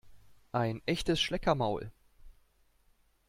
[0.51, 1.91] Ein echtes Schleckermaul!